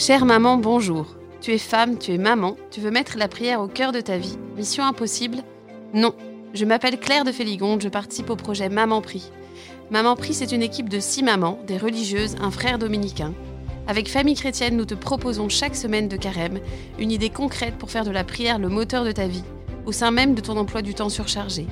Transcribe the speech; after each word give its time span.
Chère 0.00 0.24
maman, 0.24 0.56
bonjour. 0.56 1.14
Tu 1.42 1.52
es 1.52 1.58
femme, 1.58 1.98
tu 1.98 2.14
es 2.14 2.16
maman, 2.16 2.56
tu 2.70 2.80
veux 2.80 2.90
mettre 2.90 3.18
la 3.18 3.28
prière 3.28 3.60
au 3.60 3.68
cœur 3.68 3.92
de 3.92 4.00
ta 4.00 4.16
vie. 4.16 4.38
Mission 4.56 4.82
impossible? 4.82 5.42
Non. 5.92 6.14
Je 6.54 6.64
m'appelle 6.64 6.98
Claire 6.98 7.24
de 7.24 7.32
Féligonde, 7.32 7.82
je 7.82 7.90
participe 7.90 8.30
au 8.30 8.34
projet 8.34 8.70
Maman 8.70 9.02
Prie. 9.02 9.30
Maman 9.90 10.16
Prie, 10.16 10.32
c'est 10.32 10.52
une 10.52 10.62
équipe 10.62 10.88
de 10.88 11.00
six 11.00 11.22
mamans, 11.22 11.58
des 11.66 11.76
religieuses, 11.76 12.36
un 12.40 12.50
frère 12.50 12.78
dominicain. 12.78 13.34
Avec 13.86 14.08
Famille 14.08 14.36
Chrétienne, 14.36 14.78
nous 14.78 14.86
te 14.86 14.94
proposons 14.94 15.50
chaque 15.50 15.76
semaine 15.76 16.08
de 16.08 16.16
carême 16.16 16.60
une 16.98 17.12
idée 17.12 17.28
concrète 17.28 17.76
pour 17.76 17.90
faire 17.90 18.06
de 18.06 18.10
la 18.10 18.24
prière 18.24 18.58
le 18.58 18.70
moteur 18.70 19.04
de 19.04 19.12
ta 19.12 19.26
vie, 19.26 19.44
au 19.84 19.92
sein 19.92 20.12
même 20.12 20.34
de 20.34 20.40
ton 20.40 20.56
emploi 20.56 20.80
du 20.80 20.94
temps 20.94 21.10
surchargé. 21.10 21.66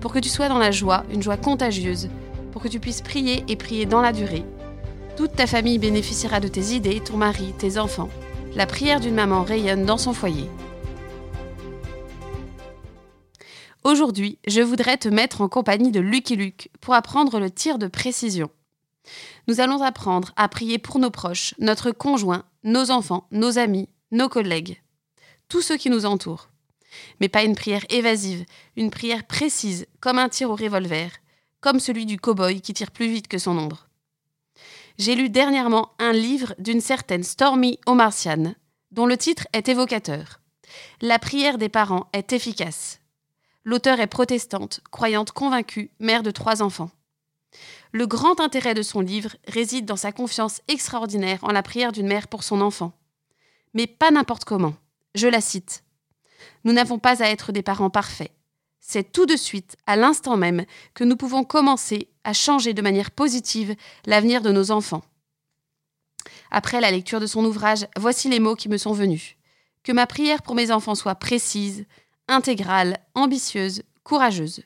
Pour 0.00 0.12
que 0.12 0.20
tu 0.20 0.28
sois 0.28 0.48
dans 0.48 0.58
la 0.58 0.70
joie, 0.70 1.02
une 1.12 1.20
joie 1.20 1.36
contagieuse, 1.36 2.10
pour 2.52 2.62
que 2.62 2.68
tu 2.68 2.78
puisses 2.78 3.02
prier 3.02 3.42
et 3.48 3.56
prier 3.56 3.86
dans 3.86 4.02
la 4.02 4.12
durée. 4.12 4.44
Toute 5.16 5.34
ta 5.34 5.46
famille 5.46 5.78
bénéficiera 5.78 6.40
de 6.40 6.48
tes 6.48 6.74
idées, 6.74 7.00
ton 7.00 7.16
mari, 7.16 7.54
tes 7.56 7.78
enfants. 7.78 8.10
La 8.54 8.66
prière 8.66 9.00
d'une 9.00 9.14
maman 9.14 9.44
rayonne 9.44 9.86
dans 9.86 9.96
son 9.96 10.12
foyer. 10.12 10.50
Aujourd'hui, 13.82 14.38
je 14.46 14.60
voudrais 14.60 14.98
te 14.98 15.08
mettre 15.08 15.40
en 15.40 15.48
compagnie 15.48 15.90
de 15.90 16.00
Lucky 16.00 16.36
Luke 16.36 16.68
pour 16.82 16.92
apprendre 16.92 17.40
le 17.40 17.50
tir 17.50 17.78
de 17.78 17.86
précision. 17.86 18.50
Nous 19.48 19.60
allons 19.60 19.80
apprendre 19.80 20.32
à 20.36 20.48
prier 20.48 20.78
pour 20.78 20.98
nos 20.98 21.10
proches, 21.10 21.54
notre 21.60 21.92
conjoint, 21.92 22.44
nos 22.62 22.90
enfants, 22.90 23.26
nos 23.30 23.56
amis, 23.56 23.88
nos 24.10 24.28
collègues, 24.28 24.82
tous 25.48 25.62
ceux 25.62 25.78
qui 25.78 25.88
nous 25.88 26.04
entourent. 26.04 26.50
Mais 27.20 27.30
pas 27.30 27.42
une 27.42 27.56
prière 27.56 27.86
évasive, 27.88 28.44
une 28.76 28.90
prière 28.90 29.24
précise, 29.24 29.86
comme 30.00 30.18
un 30.18 30.28
tir 30.28 30.50
au 30.50 30.56
revolver, 30.56 31.10
comme 31.62 31.80
celui 31.80 32.04
du 32.04 32.18
cow-boy 32.18 32.60
qui 32.60 32.74
tire 32.74 32.90
plus 32.90 33.08
vite 33.08 33.28
que 33.28 33.38
son 33.38 33.56
ombre. 33.56 33.85
J'ai 34.98 35.14
lu 35.14 35.28
dernièrement 35.28 35.90
un 35.98 36.12
livre 36.12 36.54
d'une 36.58 36.80
certaine 36.80 37.22
Stormy 37.22 37.78
O'Marcian, 37.86 38.54
dont 38.92 39.04
le 39.04 39.18
titre 39.18 39.46
est 39.52 39.68
évocateur. 39.68 40.40
La 41.02 41.18
prière 41.18 41.58
des 41.58 41.68
parents 41.68 42.08
est 42.14 42.32
efficace. 42.32 43.00
L'auteur 43.64 44.00
est 44.00 44.06
protestante, 44.06 44.80
croyante 44.90 45.32
convaincue, 45.32 45.90
mère 46.00 46.22
de 46.22 46.30
trois 46.30 46.62
enfants. 46.62 46.90
Le 47.92 48.06
grand 48.06 48.40
intérêt 48.40 48.74
de 48.74 48.82
son 48.82 49.00
livre 49.00 49.36
réside 49.46 49.84
dans 49.84 49.96
sa 49.96 50.12
confiance 50.12 50.62
extraordinaire 50.66 51.40
en 51.42 51.52
la 51.52 51.62
prière 51.62 51.92
d'une 51.92 52.06
mère 52.06 52.28
pour 52.28 52.42
son 52.42 52.62
enfant. 52.62 52.92
Mais 53.74 53.86
pas 53.86 54.10
n'importe 54.10 54.44
comment. 54.44 54.74
Je 55.14 55.28
la 55.28 55.42
cite. 55.42 55.84
Nous 56.64 56.72
n'avons 56.72 56.98
pas 56.98 57.22
à 57.22 57.28
être 57.28 57.52
des 57.52 57.62
parents 57.62 57.90
parfaits. 57.90 58.32
C'est 58.80 59.12
tout 59.12 59.26
de 59.26 59.36
suite, 59.36 59.76
à 59.86 59.96
l'instant 59.96 60.36
même, 60.36 60.64
que 60.94 61.04
nous 61.04 61.16
pouvons 61.16 61.44
commencer 61.44 62.08
à 62.26 62.32
changer 62.32 62.74
de 62.74 62.82
manière 62.82 63.12
positive 63.12 63.76
l'avenir 64.04 64.42
de 64.42 64.50
nos 64.50 64.72
enfants. 64.72 65.04
Après 66.50 66.80
la 66.80 66.90
lecture 66.90 67.20
de 67.20 67.26
son 67.26 67.44
ouvrage, 67.44 67.86
voici 67.96 68.28
les 68.28 68.40
mots 68.40 68.56
qui 68.56 68.68
me 68.68 68.78
sont 68.78 68.92
venus. 68.92 69.36
Que 69.84 69.92
ma 69.92 70.08
prière 70.08 70.42
pour 70.42 70.56
mes 70.56 70.72
enfants 70.72 70.96
soit 70.96 71.14
précise, 71.14 71.86
intégrale, 72.26 72.98
ambitieuse, 73.14 73.84
courageuse. 74.02 74.62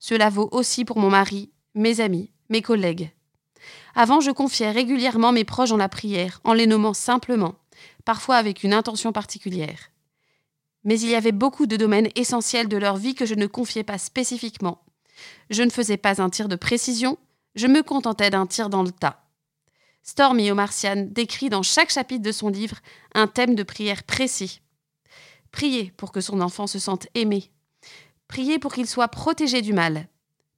Cela 0.00 0.30
vaut 0.30 0.48
aussi 0.50 0.84
pour 0.84 0.98
mon 0.98 1.08
mari, 1.08 1.52
mes 1.74 2.00
amis, 2.00 2.32
mes 2.48 2.60
collègues. 2.60 3.12
Avant, 3.94 4.20
je 4.20 4.32
confiais 4.32 4.72
régulièrement 4.72 5.30
mes 5.30 5.44
proches 5.44 5.70
en 5.70 5.76
la 5.76 5.88
prière, 5.88 6.40
en 6.42 6.54
les 6.54 6.66
nommant 6.66 6.92
simplement, 6.92 7.54
parfois 8.04 8.36
avec 8.36 8.64
une 8.64 8.74
intention 8.74 9.12
particulière. 9.12 9.90
Mais 10.82 10.98
il 10.98 11.08
y 11.08 11.14
avait 11.14 11.30
beaucoup 11.30 11.66
de 11.66 11.76
domaines 11.76 12.08
essentiels 12.16 12.68
de 12.68 12.76
leur 12.76 12.96
vie 12.96 13.14
que 13.14 13.26
je 13.26 13.34
ne 13.34 13.46
confiais 13.46 13.84
pas 13.84 13.98
spécifiquement. 13.98 14.85
Je 15.50 15.62
ne 15.62 15.70
faisais 15.70 15.96
pas 15.96 16.20
un 16.20 16.30
tir 16.30 16.48
de 16.48 16.56
précision, 16.56 17.18
je 17.54 17.66
me 17.66 17.82
contentais 17.82 18.30
d'un 18.30 18.46
tir 18.46 18.68
dans 18.68 18.82
le 18.82 18.90
tas. 18.90 19.22
Stormy 20.02 20.50
O'Marcian 20.50 21.08
décrit 21.10 21.48
dans 21.48 21.62
chaque 21.62 21.90
chapitre 21.90 22.22
de 22.22 22.32
son 22.32 22.48
livre 22.48 22.76
un 23.14 23.26
thème 23.26 23.54
de 23.54 23.62
prière 23.62 24.04
précis. 24.04 24.60
Prier 25.50 25.92
pour 25.96 26.12
que 26.12 26.20
son 26.20 26.40
enfant 26.40 26.66
se 26.66 26.78
sente 26.78 27.08
aimé. 27.14 27.50
Prier 28.28 28.58
pour 28.58 28.72
qu'il 28.72 28.86
soit 28.86 29.08
protégé 29.08 29.62
du 29.62 29.72
mal. 29.72 30.06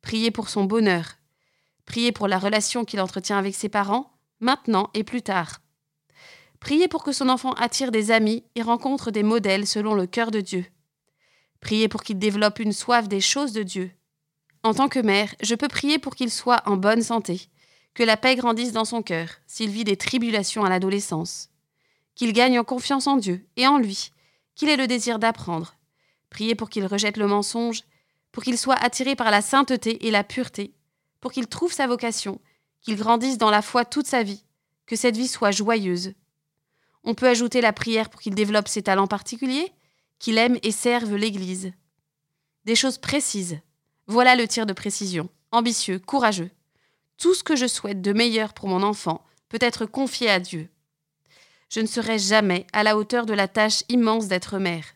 Prier 0.03 0.31
pour 0.31 0.49
son 0.49 0.65
bonheur. 0.65 1.17
Prier 1.87 2.13
pour 2.13 2.29
la 2.29 2.39
relation 2.39 2.85
qu'il 2.85 3.01
entretient 3.01 3.39
avec 3.39 3.55
ses 3.55 3.69
parents, 3.69 4.13
maintenant 4.41 4.91
et 4.93 5.05
plus 5.05 5.23
tard. 5.23 5.61
Prier 6.61 6.89
pour 6.89 7.05
que 7.05 7.13
son 7.13 7.29
enfant 7.29 7.53
attire 7.53 7.93
des 7.93 8.11
amis 8.11 8.45
et 8.55 8.63
rencontre 8.63 9.11
des 9.11 9.23
modèles 9.23 9.67
selon 9.67 9.95
le 9.95 10.07
cœur 10.07 10.31
de 10.31 10.41
Dieu. 10.41 10.67
Prier 11.61 11.89
pour 11.89 12.03
qu'il 12.03 12.19
développe 12.19 12.59
une 12.59 12.73
soif 12.73 13.09
des 13.09 13.21
choses 13.21 13.53
de 13.53 13.63
Dieu. 13.63 13.91
En 14.69 14.75
tant 14.75 14.91
que 14.91 14.99
mère, 14.99 15.35
je 15.41 15.55
peux 15.55 15.67
prier 15.67 15.99
pour 15.99 16.15
qu'il 16.15 16.31
soit 16.31 16.61
en 16.67 16.77
bonne 16.77 17.01
santé, 17.01 17.49
que 17.95 18.03
la 18.03 18.19
paix 18.19 18.37
grandisse 18.37 18.73
dans 18.73 18.85
son 18.85 19.01
cœur 19.01 19.31
s'il 19.47 19.71
vit 19.71 19.83
des 19.83 19.97
tribulations 19.97 20.63
à 20.63 20.69
l'adolescence, 20.69 21.49
qu'il 22.15 22.35
gagne 22.35 22.59
en 22.59 22.65
confiance 22.65 23.07
en 23.07 23.17
Dieu 23.17 23.49
et 23.57 23.67
en 23.67 23.79
lui, 23.79 24.11
qu'il 24.55 24.69
ait 24.69 24.77
le 24.77 24.87
désir 24.87 25.19
d'apprendre. 25.19 25.77
Prier 26.29 26.55
pour 26.55 26.69
qu'il 26.69 26.85
rejette 26.85 27.17
le 27.17 27.27
mensonge, 27.27 27.85
pour 28.31 28.43
qu'il 28.43 28.59
soit 28.59 28.75
attiré 28.75 29.17
par 29.17 29.31
la 29.31 29.41
sainteté 29.41 30.07
et 30.07 30.11
la 30.11 30.23
pureté, 30.23 30.75
pour 31.23 31.33
qu'il 31.33 31.47
trouve 31.47 31.73
sa 31.73 31.87
vocation, 31.87 32.39
qu'il 32.83 32.97
grandisse 32.97 33.39
dans 33.39 33.51
la 33.51 33.63
foi 33.63 33.87
toute 33.87 34.07
sa 34.07 34.23
vie, 34.23 34.45
que 34.85 34.97
cette 34.97 35.17
vie 35.17 35.29
soit 35.29 35.51
joyeuse. 35.51 36.13
On 37.05 37.15
peut 37.15 37.29
ajouter 37.29 37.63
la 37.63 37.73
prière 37.73 38.11
pour 38.11 38.21
qu'il 38.21 38.35
développe 38.35 38.69
ses 38.69 38.83
talents 38.83 39.07
particuliers, 39.07 39.73
qu'il 40.19 40.37
aime 40.37 40.59
et 40.63 40.73
serve 40.73 41.17
l'Église. 41.17 41.73
Des 42.67 42.77
choses 42.77 42.99
précises. 42.99 43.63
Voilà 44.11 44.37
le 44.37 44.49
tir 44.49 44.65
de 44.65 44.73
précision, 44.73 45.29
ambitieux, 45.53 45.99
courageux. 45.99 46.51
Tout 47.19 47.35
ce 47.35 47.45
que 47.45 47.57
je 47.57 47.67
souhaite 47.67 48.01
de 48.01 48.15
meilleur 48.15 48.55
pour 48.55 48.67
mon 48.67 48.83
enfant 48.83 49.23
peut 49.51 49.59
être 49.61 49.85
confié 49.85 50.31
à 50.31 50.41
Dieu. 50.41 50.71
Je 51.69 51.81
ne 51.81 51.87
serai 51.87 52.19
jamais 52.19 52.67
à 52.73 52.83
la 52.83 52.97
hauteur 52.97 53.27
de 53.27 53.35
la 53.35 53.49
tâche 53.49 53.85
immense 53.91 54.27
d'être 54.27 54.59
mère. 54.59 54.95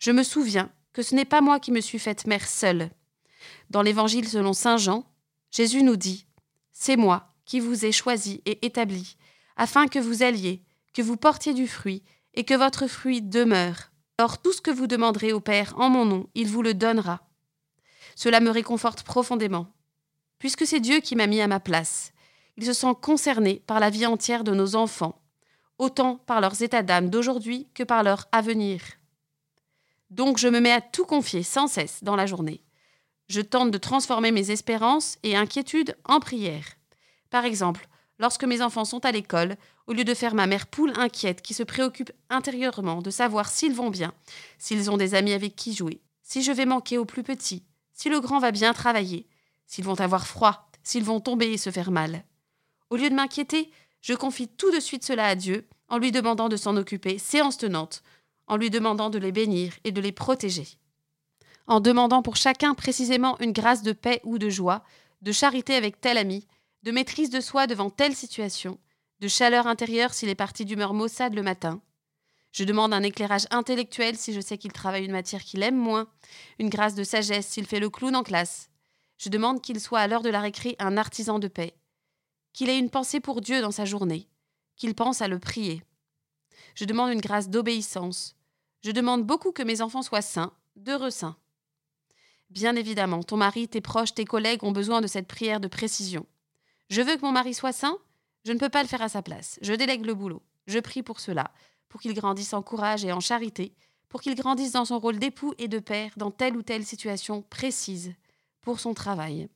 Je 0.00 0.10
me 0.10 0.24
souviens 0.24 0.72
que 0.92 1.02
ce 1.02 1.14
n'est 1.14 1.24
pas 1.24 1.40
moi 1.40 1.60
qui 1.60 1.70
me 1.70 1.80
suis 1.80 2.00
faite 2.00 2.26
mère 2.26 2.48
seule. 2.48 2.90
Dans 3.70 3.82
l'Évangile 3.82 4.28
selon 4.28 4.54
Saint 4.54 4.76
Jean, 4.76 5.04
Jésus 5.52 5.84
nous 5.84 5.96
dit 5.96 6.26
C'est 6.72 6.96
moi 6.96 7.32
qui 7.44 7.60
vous 7.60 7.84
ai 7.84 7.92
choisi 7.92 8.42
et 8.44 8.66
établi, 8.66 9.16
afin 9.56 9.86
que 9.86 10.00
vous 10.00 10.24
alliez, 10.24 10.64
que 10.94 11.02
vous 11.02 11.16
portiez 11.16 11.54
du 11.54 11.68
fruit, 11.68 12.02
et 12.34 12.42
que 12.42 12.54
votre 12.54 12.88
fruit 12.88 13.22
demeure. 13.22 13.92
Or 14.18 14.42
tout 14.42 14.52
ce 14.52 14.60
que 14.60 14.72
vous 14.72 14.88
demanderez 14.88 15.32
au 15.32 15.40
Père 15.40 15.74
en 15.78 15.90
mon 15.90 16.04
nom, 16.04 16.28
il 16.34 16.48
vous 16.48 16.62
le 16.62 16.74
donnera. 16.74 17.20
Cela 18.14 18.40
me 18.40 18.50
réconforte 18.50 19.02
profondément, 19.02 19.66
puisque 20.38 20.66
c'est 20.66 20.80
Dieu 20.80 21.00
qui 21.00 21.16
m'a 21.16 21.26
mis 21.26 21.40
à 21.40 21.48
ma 21.48 21.60
place. 21.60 22.12
Il 22.56 22.66
se 22.66 22.72
sent 22.72 22.94
concerné 23.00 23.62
par 23.66 23.80
la 23.80 23.90
vie 23.90 24.06
entière 24.06 24.44
de 24.44 24.52
nos 24.52 24.76
enfants, 24.76 25.20
autant 25.78 26.16
par 26.16 26.40
leurs 26.40 26.62
états 26.62 26.82
d'âme 26.82 27.10
d'aujourd'hui 27.10 27.68
que 27.74 27.82
par 27.82 28.02
leur 28.02 28.26
avenir. 28.32 28.82
Donc 30.10 30.38
je 30.38 30.48
me 30.48 30.60
mets 30.60 30.72
à 30.72 30.80
tout 30.80 31.06
confier 31.06 31.42
sans 31.42 31.66
cesse 31.66 32.04
dans 32.04 32.16
la 32.16 32.26
journée. 32.26 32.62
Je 33.28 33.40
tente 33.40 33.70
de 33.70 33.78
transformer 33.78 34.30
mes 34.30 34.50
espérances 34.50 35.16
et 35.22 35.36
inquiétudes 35.36 35.96
en 36.04 36.20
prières. 36.20 36.76
Par 37.30 37.46
exemple, 37.46 37.88
lorsque 38.18 38.44
mes 38.44 38.60
enfants 38.60 38.84
sont 38.84 39.04
à 39.06 39.12
l'école, 39.12 39.56
au 39.86 39.94
lieu 39.94 40.04
de 40.04 40.14
faire 40.14 40.34
ma 40.34 40.46
mère 40.46 40.66
poule 40.66 40.92
inquiète 40.96 41.40
qui 41.40 41.54
se 41.54 41.62
préoccupe 41.62 42.12
intérieurement 42.28 43.00
de 43.00 43.10
savoir 43.10 43.48
s'ils 43.48 43.74
vont 43.74 43.90
bien, 43.90 44.12
s'ils 44.58 44.90
ont 44.90 44.98
des 44.98 45.14
amis 45.14 45.32
avec 45.32 45.56
qui 45.56 45.74
jouer, 45.74 46.02
si 46.22 46.42
je 46.42 46.52
vais 46.52 46.66
manquer 46.66 46.98
au 46.98 47.04
plus 47.04 47.22
petit, 47.22 47.64
si 48.02 48.08
le 48.08 48.20
grand 48.20 48.40
va 48.40 48.50
bien 48.50 48.72
travailler, 48.72 49.28
s'ils 49.66 49.84
vont 49.84 50.00
avoir 50.00 50.26
froid, 50.26 50.68
s'ils 50.82 51.04
vont 51.04 51.20
tomber 51.20 51.52
et 51.52 51.56
se 51.56 51.70
faire 51.70 51.92
mal. 51.92 52.24
Au 52.90 52.96
lieu 52.96 53.08
de 53.08 53.14
m'inquiéter, 53.14 53.70
je 54.00 54.14
confie 54.14 54.48
tout 54.48 54.72
de 54.72 54.80
suite 54.80 55.04
cela 55.04 55.26
à 55.26 55.36
Dieu 55.36 55.68
en 55.88 55.98
lui 55.98 56.10
demandant 56.10 56.48
de 56.48 56.56
s'en 56.56 56.76
occuper, 56.76 57.18
séance 57.18 57.58
tenante, 57.58 58.02
en 58.48 58.56
lui 58.56 58.70
demandant 58.70 59.08
de 59.08 59.18
les 59.18 59.30
bénir 59.30 59.74
et 59.84 59.92
de 59.92 60.00
les 60.00 60.10
protéger 60.10 60.66
en 61.66 61.80
demandant 61.80 62.22
pour 62.22 62.36
chacun 62.36 62.74
précisément 62.74 63.38
une 63.38 63.52
grâce 63.52 63.82
de 63.82 63.92
paix 63.92 64.20
ou 64.24 64.38
de 64.38 64.50
joie, 64.50 64.82
de 65.20 65.32
charité 65.32 65.74
avec 65.74 66.00
tel 66.00 66.18
ami, 66.18 66.46
de 66.82 66.90
maîtrise 66.90 67.30
de 67.30 67.40
soi 67.40 67.66
devant 67.66 67.88
telle 67.88 68.16
situation, 68.16 68.78
de 69.20 69.28
chaleur 69.28 69.66
intérieure 69.66 70.12
s'il 70.12 70.28
est 70.28 70.34
parti 70.34 70.64
d'humeur 70.64 70.92
maussade 70.92 71.34
le 71.34 71.42
matin. 71.42 71.80
Je 72.52 72.64
demande 72.64 72.92
un 72.92 73.02
éclairage 73.02 73.46
intellectuel 73.50 74.16
si 74.16 74.34
je 74.34 74.40
sais 74.40 74.58
qu'il 74.58 74.72
travaille 74.72 75.04
une 75.04 75.12
matière 75.12 75.42
qu'il 75.42 75.62
aime 75.62 75.76
moins, 75.76 76.06
une 76.58 76.68
grâce 76.68 76.94
de 76.94 77.02
sagesse 77.02 77.46
s'il 77.46 77.66
fait 77.66 77.80
le 77.80 77.88
clown 77.88 78.14
en 78.14 78.22
classe. 78.22 78.68
Je 79.18 79.30
demande 79.30 79.62
qu'il 79.62 79.80
soit 79.80 80.00
à 80.00 80.06
l'heure 80.06 80.22
de 80.22 80.28
la 80.28 80.40
récré 80.40 80.76
un 80.78 80.96
artisan 80.96 81.38
de 81.38 81.48
paix, 81.48 81.74
qu'il 82.52 82.68
ait 82.68 82.78
une 82.78 82.90
pensée 82.90 83.20
pour 83.20 83.40
Dieu 83.40 83.62
dans 83.62 83.70
sa 83.70 83.86
journée, 83.86 84.28
qu'il 84.76 84.94
pense 84.94 85.22
à 85.22 85.28
le 85.28 85.38
prier. 85.38 85.82
Je 86.74 86.84
demande 86.84 87.12
une 87.12 87.20
grâce 87.20 87.48
d'obéissance. 87.48 88.36
Je 88.82 88.90
demande 88.90 89.24
beaucoup 89.24 89.52
que 89.52 89.62
mes 89.62 89.80
enfants 89.80 90.02
soient 90.02 90.22
saints, 90.22 90.52
d'heureux 90.76 91.10
saints. 91.10 91.36
Bien 92.50 92.76
évidemment, 92.76 93.22
ton 93.22 93.38
mari, 93.38 93.68
tes 93.68 93.80
proches, 93.80 94.12
tes 94.12 94.26
collègues 94.26 94.64
ont 94.64 94.72
besoin 94.72 95.00
de 95.00 95.06
cette 95.06 95.26
prière 95.26 95.60
de 95.60 95.68
précision. 95.68 96.26
Je 96.90 97.00
veux 97.00 97.16
que 97.16 97.22
mon 97.22 97.32
mari 97.32 97.54
soit 97.54 97.72
saint, 97.72 97.96
je 98.44 98.52
ne 98.52 98.58
peux 98.58 98.68
pas 98.68 98.82
le 98.82 98.88
faire 98.88 99.00
à 99.00 99.08
sa 99.08 99.22
place. 99.22 99.58
Je 99.62 99.72
délègue 99.72 100.04
le 100.04 100.14
boulot. 100.14 100.42
Je 100.66 100.78
prie 100.78 101.02
pour 101.02 101.20
cela, 101.20 101.50
pour 101.92 102.00
qu'il 102.00 102.14
grandisse 102.14 102.54
en 102.54 102.62
courage 102.62 103.04
et 103.04 103.12
en 103.12 103.20
charité, 103.20 103.74
pour 104.08 104.22
qu'il 104.22 104.34
grandisse 104.34 104.72
dans 104.72 104.86
son 104.86 104.98
rôle 104.98 105.18
d'époux 105.18 105.52
et 105.58 105.68
de 105.68 105.78
père 105.78 106.10
dans 106.16 106.30
telle 106.30 106.56
ou 106.56 106.62
telle 106.62 106.86
situation 106.86 107.42
précise, 107.42 108.14
pour 108.62 108.80
son 108.80 108.94
travail. 108.94 109.50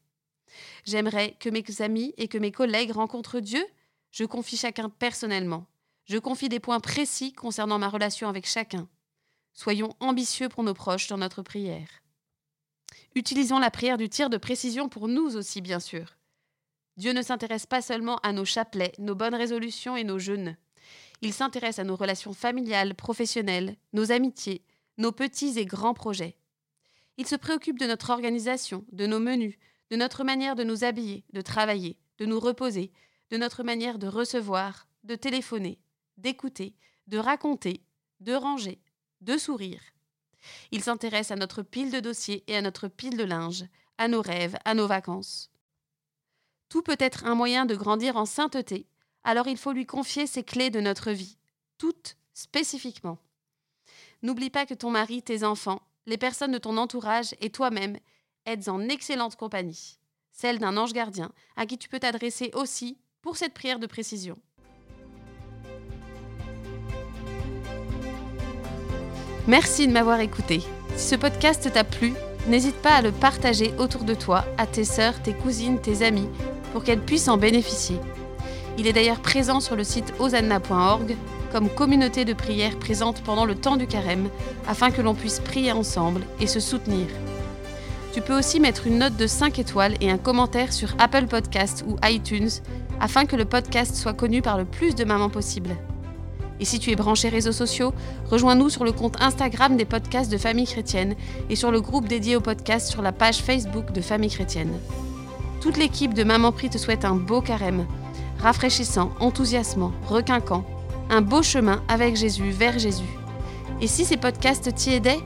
J'aimerais 0.85 1.35
que 1.41 1.49
mes 1.49 1.65
amis 1.81 2.12
et 2.19 2.29
que 2.29 2.37
mes 2.37 2.53
collègues 2.53 2.91
rencontrent 2.91 3.41
Dieu. 3.41 3.65
Je 4.11 4.25
confie 4.25 4.59
chacun 4.59 4.91
personnellement. 4.91 5.65
Je 6.05 6.19
confie 6.19 6.50
des 6.50 6.61
points 6.61 6.79
précis 6.79 7.33
concernant 7.33 7.79
ma 7.79 7.88
relation 7.88 8.29
avec 8.29 8.47
chacun. 8.47 8.87
Soyons 9.55 9.97
ambitieux 10.00 10.50
pour 10.50 10.62
nos 10.62 10.75
proches 10.75 11.06
dans 11.06 11.17
notre 11.17 11.41
prière. 11.41 11.88
Utilisons 13.15 13.59
la 13.59 13.71
prière 13.71 13.97
du 13.97 14.11
tir 14.11 14.29
de 14.29 14.37
précision 14.37 14.91
pour 14.91 15.09
nous 15.09 15.37
aussi, 15.37 15.62
bien 15.62 15.81
sûr. 15.81 16.19
Dieu 16.99 17.15
ne 17.15 17.23
s'intéresse 17.23 17.65
pas 17.65 17.81
seulement 17.81 18.19
à 18.19 18.35
nos 18.35 18.44
chapelets, 18.44 18.93
nos 18.99 19.15
bonnes 19.15 19.35
résolutions 19.35 19.97
et 19.97 20.05
nos 20.05 20.19
jeûnes. 20.19 20.59
Il 21.22 21.32
s'intéresse 21.32 21.78
à 21.78 21.84
nos 21.84 21.96
relations 21.96 22.32
familiales, 22.32 22.94
professionnelles, 22.94 23.76
nos 23.92 24.12
amitiés, 24.12 24.64
nos 24.98 25.12
petits 25.12 25.58
et 25.58 25.64
grands 25.64 25.94
projets. 25.94 26.36
Il 27.16 27.26
se 27.26 27.36
préoccupe 27.36 27.78
de 27.78 27.86
notre 27.86 28.10
organisation, 28.10 28.84
de 28.92 29.06
nos 29.06 29.20
menus, 29.20 29.56
de 29.90 29.96
notre 29.96 30.24
manière 30.24 30.56
de 30.56 30.64
nous 30.64 30.84
habiller, 30.84 31.24
de 31.32 31.40
travailler, 31.40 31.98
de 32.18 32.26
nous 32.26 32.40
reposer, 32.40 32.92
de 33.30 33.36
notre 33.36 33.62
manière 33.62 33.98
de 33.98 34.06
recevoir, 34.06 34.86
de 35.04 35.14
téléphoner, 35.14 35.78
d'écouter, 36.18 36.74
de 37.06 37.18
raconter, 37.18 37.82
de 38.20 38.34
ranger, 38.34 38.80
de 39.20 39.38
sourire. 39.38 39.82
Il 40.70 40.82
s'intéresse 40.82 41.30
à 41.30 41.36
notre 41.36 41.62
pile 41.62 41.90
de 41.90 42.00
dossiers 42.00 42.44
et 42.46 42.56
à 42.56 42.62
notre 42.62 42.88
pile 42.88 43.16
de 43.16 43.24
linge, 43.24 43.64
à 43.98 44.08
nos 44.08 44.22
rêves, 44.22 44.56
à 44.64 44.74
nos 44.74 44.86
vacances. 44.86 45.50
Tout 46.68 46.82
peut 46.82 46.96
être 46.98 47.24
un 47.24 47.34
moyen 47.34 47.64
de 47.64 47.74
grandir 47.74 48.16
en 48.16 48.26
sainteté, 48.26 48.86
alors 49.26 49.49
il 49.49 49.56
faut 49.58 49.73
lui 49.73 49.87
confier 49.87 50.26
ces 50.26 50.44
clés 50.44 50.70
de 50.70 50.81
notre 50.81 51.11
vie, 51.11 51.37
toutes 51.78 52.17
spécifiquement. 52.32 53.19
N'oublie 54.23 54.50
pas 54.50 54.67
que 54.67 54.75
ton 54.75 54.88
mari, 54.88 55.20
tes 55.20 55.43
enfants, 55.43 55.82
les 56.06 56.17
personnes 56.17 56.52
de 56.52 56.58
ton 56.58 56.76
entourage 56.76 57.34
et 57.40 57.50
toi-même 57.50 57.99
êtes 58.46 58.69
en 58.69 58.81
excellente 58.88 59.34
compagnie, 59.34 59.99
celle 60.31 60.61
d'un 60.61 60.76
ange 60.76 60.93
gardien 60.93 61.32
à 61.56 61.67
qui 61.67 61.76
tu 61.76 61.88
peux 61.88 61.99
t'adresser 61.99 62.52
aussi 62.55 62.99
pour 63.20 63.37
cette 63.37 63.52
prière 63.52 63.81
de 63.81 63.88
précision. 63.88 64.38
Merci 69.49 69.88
de 69.88 69.93
m'avoir 69.93 70.20
écouté. 70.20 70.61
Si 70.96 71.08
ce 71.08 71.14
podcast 71.17 71.73
t'a 71.73 71.84
plu, 71.84 72.12
n'hésite 72.46 72.76
pas 72.76 72.94
à 72.94 73.02
le 73.02 73.11
partager 73.11 73.75
autour 73.78 74.05
de 74.05 74.14
toi, 74.14 74.44
à 74.56 74.69
tes 74.69 74.84
sœurs, 74.84 75.20
tes 75.20 75.34
cousines, 75.34 75.81
tes 75.81 76.05
amis, 76.05 76.28
pour 76.73 76.84
qu'elles 76.84 77.05
puissent 77.05 77.28
en 77.28 77.37
bénéficier. 77.37 77.99
Il 78.78 78.87
est 78.87 78.93
d'ailleurs 78.93 79.20
présent 79.20 79.61
sur 79.61 79.76
le 79.76 79.84
site 79.84 80.12
osanna.org 80.19 81.17
comme 81.52 81.70
communauté 81.70 82.25
de 82.25 82.34
prière 82.34 82.78
présente 82.78 83.23
pendant 83.23 83.46
le 83.46 83.55
temps 83.55 83.76
du 83.76 83.87
carême, 83.87 84.28
afin 84.69 84.90
que 84.90 85.00
l'on 85.00 85.14
puisse 85.14 85.40
prier 85.40 85.73
ensemble 85.73 86.23
et 86.40 86.46
se 86.46 86.61
soutenir. 86.61 87.06
Tu 88.12 88.20
peux 88.20 88.37
aussi 88.37 88.61
mettre 88.61 88.87
une 88.87 88.99
note 88.99 89.17
de 89.17 89.26
5 89.26 89.58
étoiles 89.58 89.94
et 90.00 90.11
un 90.11 90.19
commentaire 90.19 90.73
sur 90.73 90.94
Apple 90.99 91.26
Podcasts 91.26 91.84
ou 91.87 91.96
iTunes, 92.05 92.50
afin 93.00 93.26
que 93.26 93.37
le 93.37 93.44
podcast 93.44 93.94
soit 93.94 94.14
connu 94.14 94.43
par 94.43 94.58
le 94.58 94.64
plus 94.64 94.94
de 94.94 95.05
mamans 95.05 95.31
possible. 95.31 95.76
Et 96.58 96.64
si 96.64 96.78
tu 96.78 96.90
es 96.90 96.96
branché 96.96 97.28
réseaux 97.28 97.52
sociaux, 97.52 97.93
rejoins-nous 98.31 98.70
sur 98.70 98.84
le 98.84 98.93
compte 98.93 99.20
Instagram 99.20 99.76
des 99.76 99.84
podcasts 99.84 100.32
de 100.32 100.38
Famille 100.38 100.67
Chrétienne 100.67 101.14
et 101.50 101.56
sur 101.56 101.70
le 101.70 101.81
groupe 101.81 102.08
dédié 102.08 102.37
au 102.37 102.40
podcast 102.40 102.90
sur 102.90 103.02
la 103.02 103.12
page 103.12 103.38
Facebook 103.38 103.93
de 103.93 104.00
Famille 104.00 104.31
Chrétienne. 104.31 104.73
Toute 105.61 105.76
l'équipe 105.76 106.14
de 106.14 106.25
Maman 106.25 106.52
Prie 106.52 106.70
te 106.70 106.78
souhaite 106.78 107.05
un 107.05 107.17
beau 107.17 107.43
carême, 107.43 107.87
rafraîchissant, 108.41 109.11
enthousiasmant, 109.21 109.93
requinquant, 110.09 110.65
un 111.11 111.21
beau 111.21 111.43
chemin 111.43 111.83
avec 111.88 112.17
Jésus 112.17 112.50
vers 112.50 112.79
Jésus. 112.79 113.05
Et 113.81 113.87
si 113.87 114.05
ces 114.05 114.17
podcasts 114.17 114.75
t'y 114.75 114.94
aidaient, 114.94 115.21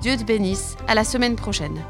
Dieu 0.00 0.16
te 0.16 0.24
bénisse, 0.24 0.76
à 0.86 0.94
la 0.94 1.04
semaine 1.04 1.36
prochaine. 1.36 1.82